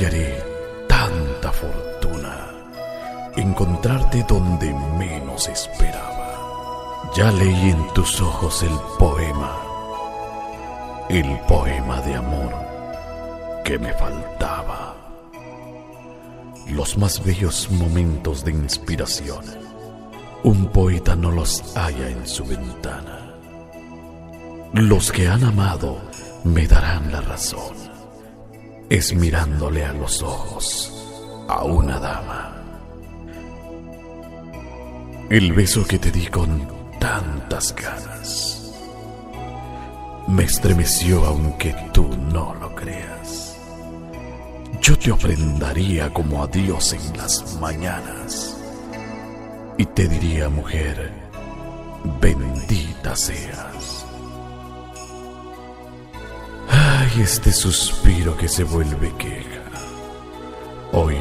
hallaré 0.00 0.42
tanta 0.88 1.52
fortuna, 1.52 2.48
encontrarte 3.36 4.24
donde 4.26 4.72
menos 4.98 5.46
esperaba. 5.48 7.10
Ya 7.14 7.30
leí 7.30 7.70
en 7.70 7.86
tus 7.92 8.20
ojos 8.22 8.62
el 8.62 8.76
poema, 8.98 9.58
el 11.10 11.38
poema 11.40 12.00
de 12.00 12.14
amor 12.14 12.54
que 13.62 13.78
me 13.78 13.92
faltaba. 13.92 14.94
Los 16.68 16.96
más 16.96 17.22
bellos 17.22 17.70
momentos 17.70 18.42
de 18.42 18.52
inspiración, 18.52 19.44
un 20.44 20.68
poeta 20.68 21.14
no 21.14 21.30
los 21.30 21.76
halla 21.76 22.08
en 22.08 22.26
su 22.26 22.46
ventana. 22.46 23.34
Los 24.72 25.12
que 25.12 25.28
han 25.28 25.44
amado 25.44 25.98
me 26.44 26.66
darán 26.66 27.12
la 27.12 27.20
razón. 27.20 27.89
Es 28.90 29.14
mirándole 29.14 29.84
a 29.84 29.92
los 29.92 30.20
ojos 30.20 30.92
a 31.48 31.64
una 31.64 31.98
dama. 31.98 32.62
El 35.30 35.52
beso 35.52 35.86
que 35.86 35.98
te 35.98 36.10
di 36.10 36.26
con 36.26 36.66
tantas 36.98 37.74
ganas 37.74 38.74
me 40.26 40.42
estremeció 40.44 41.24
aunque 41.24 41.74
tú 41.92 42.08
no 42.32 42.54
lo 42.54 42.74
creas. 42.74 43.56
Yo 44.80 44.98
te 44.98 45.12
ofrendaría 45.12 46.12
como 46.12 46.42
a 46.42 46.46
Dios 46.48 46.92
en 46.92 47.16
las 47.16 47.58
mañanas 47.60 48.56
y 49.78 49.86
te 49.86 50.08
diría, 50.08 50.48
mujer, 50.48 51.12
bendita 52.20 53.14
seas. 53.14 53.99
Este 57.18 57.52
suspiro 57.52 58.36
que 58.36 58.48
se 58.48 58.62
vuelve 58.62 59.12
queja. 59.16 59.62
Hoy, 60.92 61.16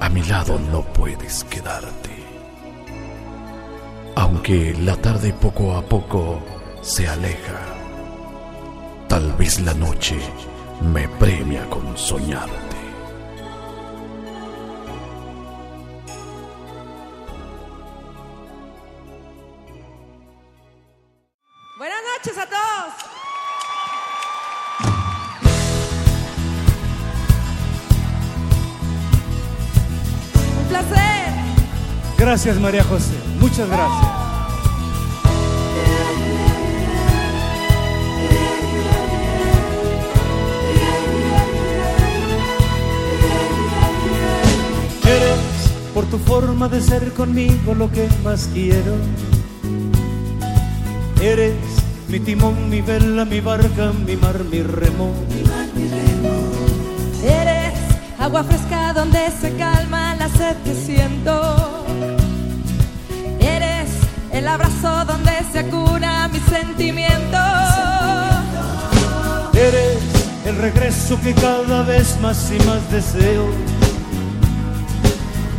a 0.00 0.08
mi 0.08 0.22
lado 0.22 0.58
no 0.58 0.82
puedes 0.82 1.44
quedarte. 1.44 2.10
Aunque 4.16 4.74
la 4.80 4.96
tarde 4.96 5.34
poco 5.34 5.76
a 5.76 5.82
poco 5.82 6.42
se 6.80 7.06
aleja, 7.06 7.60
tal 9.08 9.30
vez 9.34 9.60
la 9.60 9.74
noche 9.74 10.18
me 10.80 11.06
premia 11.06 11.68
con 11.68 11.96
soñarte. 11.96 12.76
Buenas 21.76 22.00
noches 22.16 22.38
a 22.38 22.46
todos. 22.46 23.13
Gracias 32.16 32.58
María 32.58 32.82
José, 32.84 33.12
muchas 33.38 33.68
gracias. 33.68 34.06
Eres 45.04 45.38
por 45.92 46.06
tu 46.06 46.18
forma 46.18 46.68
de 46.68 46.80
ser 46.80 47.12
conmigo 47.12 47.74
lo 47.74 47.90
que 47.90 48.08
más 48.22 48.48
quiero. 48.52 48.96
Eres 51.20 51.54
mi 52.08 52.20
timón, 52.20 52.70
mi 52.70 52.80
vela, 52.80 53.24
mi 53.24 53.40
barca, 53.40 53.92
mi 54.06 54.16
mar, 54.16 54.44
mi 54.50 54.62
remo. 54.62 55.12
Agua 58.24 58.42
fresca 58.42 58.94
donde 58.94 59.18
se 59.38 59.54
calma 59.56 60.16
la 60.16 60.28
sed 60.30 60.56
que 60.64 60.74
siento. 60.74 61.84
Eres 63.38 63.90
el 64.32 64.48
abrazo 64.48 65.04
donde 65.04 65.32
se 65.52 65.58
acuna 65.58 66.28
mi 66.28 66.40
sentimiento. 66.40 67.38
Eres 69.52 69.98
el 70.46 70.56
regreso 70.56 71.20
que 71.20 71.34
cada 71.34 71.82
vez 71.82 72.18
más 72.22 72.50
y 72.50 72.58
más 72.64 72.90
deseo. 72.90 73.44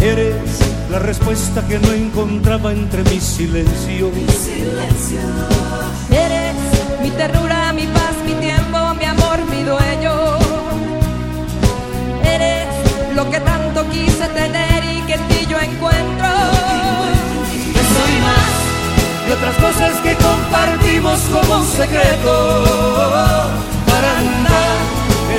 Eres 0.00 0.58
la 0.90 0.98
respuesta 0.98 1.64
que 1.68 1.78
no 1.78 1.92
encontraba 1.92 2.72
entre 2.72 3.04
mi 3.04 3.20
silencio. 3.20 4.10
Eres 6.10 6.56
mi 7.02 7.10
ternura, 7.10 7.72
mi 7.72 7.86
paz, 7.86 7.97
lo 13.18 13.28
que 13.28 13.40
tanto 13.40 13.84
quise 13.90 14.28
tener 14.28 14.84
y 14.84 15.02
que 15.02 15.14
en 15.14 15.28
ti 15.28 15.44
yo 15.50 15.58
encuentro. 15.58 16.28
Que 17.74 17.82
soy 17.94 18.14
más 18.28 18.52
de 19.26 19.32
otras 19.32 19.56
cosas 19.56 19.92
que 20.04 20.14
compartimos 20.14 21.18
como 21.34 21.56
un 21.62 21.66
secreto. 21.66 22.34
Para 23.90 24.08
andar 24.24 24.78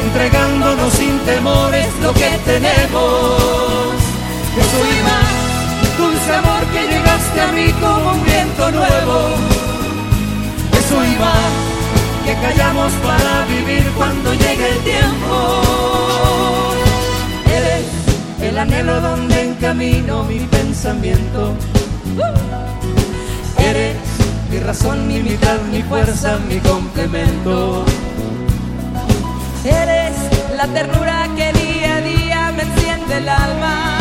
entregándonos 0.04 0.92
sin 0.94 1.20
temores 1.20 1.88
lo 2.02 2.12
que 2.14 2.32
tenemos. 2.52 3.94
Que 4.56 4.64
soy 4.74 4.94
más 5.10 5.32
dulce 5.98 6.32
amor 6.36 6.64
que 6.74 6.82
llegaste 6.94 7.40
a 7.48 7.52
mí 7.54 7.72
como 7.80 8.12
un 8.12 8.22
viento 8.26 8.72
nuevo. 8.72 9.18
Que 10.72 10.82
soy 10.92 11.12
más 11.24 11.52
que 12.26 12.34
callamos 12.46 12.92
para 13.08 13.46
vivir 13.46 13.90
cuando 13.96 14.34
llegue 14.34 14.68
el 14.70 14.80
tiempo. 14.84 15.59
Encamino 19.70 20.24
mi 20.24 20.40
pensamiento. 20.40 21.54
Eres 23.60 23.98
mi 24.50 24.60
razón, 24.60 25.08
mi 25.08 25.20
mitad, 25.20 25.60
mi 25.72 25.84
fuerza, 25.84 26.40
mi 26.50 26.58
complemento. 26.58 27.86
Eres 29.64 30.16
la 30.58 30.66
ternura 30.68 31.28
que 31.36 31.54
día 31.54 31.98
a 31.98 32.02
día 32.02 32.52
me 32.56 32.64
enciende 32.64 33.18
el 33.18 33.30
alma. 33.30 33.98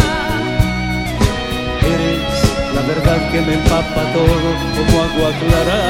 Eres 1.83 2.75
la 2.75 2.81
verdad 2.81 3.31
que 3.31 3.41
me 3.43 3.55
empapa 3.55 4.03
todo 4.15 4.49
como 4.75 5.03
agua 5.03 5.31
clara. 5.39 5.81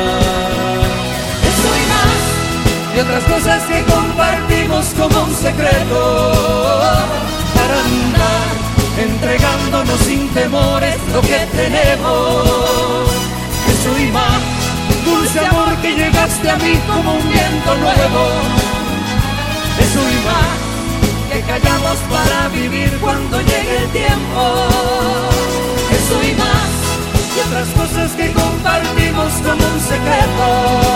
Soy 1.63 1.83
más 1.95 2.95
de 2.95 3.03
otras 3.03 3.25
cosas 3.25 3.63
que 3.63 3.85
compartimos 3.85 4.87
como 4.99 5.25
un 5.25 5.35
secreto. 5.35 6.33
Para 7.55 7.79
andar 7.85 8.68
entregándonos 8.99 10.01
sin 10.01 10.29
temores 10.31 10.97
lo 11.13 11.21
que 11.21 11.47
tenemos. 11.53 13.11
Que 13.67 13.73
soy 13.85 14.07
más 14.11 14.41
dulce 15.05 15.39
amor 15.41 15.77
que 15.83 15.95
llegaste 15.95 16.51
a 16.51 16.57
mí 16.57 16.79
como 16.87 17.15
un 17.15 17.29
viento 17.29 17.75
nuevo. 17.77 18.25
Que 19.77 19.85
soy 19.95 20.15
más 20.29 20.69
que 21.31 21.41
callamos 21.43 21.99
para 22.11 22.49
vivir 22.49 22.91
cuando 23.01 23.41
llegue 23.41 23.77
el 23.83 23.89
tiempo. 23.91 24.43
Que 25.89 25.99
soy 26.09 26.35
más 26.35 26.79
y 27.37 27.41
otras 27.47 27.69
cosas 27.69 28.13
que 28.13 28.33
compartimos 28.33 29.33
como 29.45 29.67
un 29.75 29.81
secreto. 29.81 30.88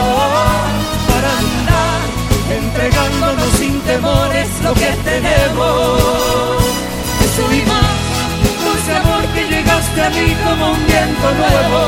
Mí 10.15 10.37
como 10.45 10.73
un 10.73 10.87
viento 10.87 11.27
nuevo. 11.41 11.81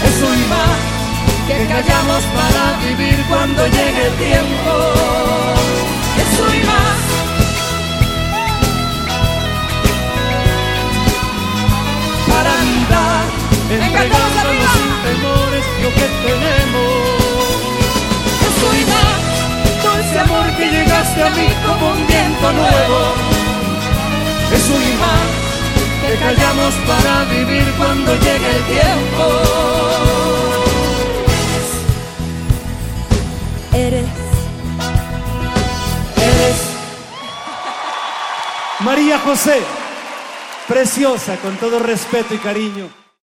Que 0.00 0.10
soy 0.20 0.40
más 0.52 0.94
que 1.48 1.66
callamos 1.66 2.24
para 2.36 2.78
vivir 2.86 3.24
cuando 3.28 3.66
llegue 3.66 4.06
el 4.06 4.14
tiempo. 4.14 4.94
Para 26.64 27.24
vivir 27.24 27.64
cuando 27.76 28.14
llegue 28.14 28.50
el 28.56 28.64
tiempo. 28.64 29.24
Eres 33.74 34.06
Eres 36.16 36.56
María 38.80 39.18
José, 39.18 39.60
preciosa, 40.66 41.36
con 41.36 41.56
todo 41.56 41.78
respeto 41.80 42.34
y 42.34 42.38
cariño. 42.38 43.03